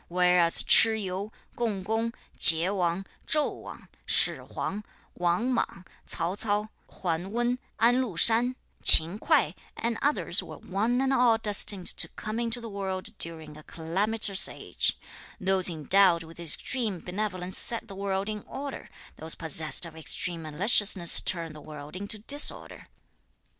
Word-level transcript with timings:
Whereas 0.07 0.63
Ch'i 0.63 1.03
Yu, 1.03 1.31
Kung 1.55 1.85
Kung, 1.85 2.11
Chieh 2.35 2.75
Wang, 2.75 3.05
Chou 3.27 3.49
Wang, 3.51 3.87
Shih 4.07 4.37
Huang, 4.39 4.83
Wang 5.15 5.53
Mang, 5.53 5.85
Tsao 6.07 6.33
Ts'ao, 6.35 6.69
Wen 7.03 7.31
Wen, 7.31 7.59
An 7.79 7.97
Hu 8.01 8.17
shan, 8.17 8.55
Ch'in 8.83 9.19
Kuei 9.19 9.53
and 9.77 9.99
others 10.01 10.41
were 10.41 10.57
one 10.57 11.01
and 11.01 11.13
all 11.13 11.37
destined 11.37 11.85
to 11.85 12.07
come 12.07 12.39
into 12.39 12.59
the 12.59 12.67
world 12.67 13.15
during 13.19 13.55
a 13.55 13.61
calamitous 13.61 14.47
age. 14.49 14.97
Those 15.39 15.69
endowed 15.69 16.23
with 16.23 16.39
extreme 16.39 16.97
benevolence 16.97 17.59
set 17.59 17.87
the 17.87 17.93
world 17.93 18.27
in 18.27 18.41
order; 18.47 18.89
those 19.17 19.35
possessed 19.35 19.85
of 19.85 19.95
extreme 19.95 20.41
maliciousness 20.41 21.21
turn 21.21 21.53
the 21.53 21.61
world 21.61 21.95
into 21.95 22.17
disorder. 22.17 22.87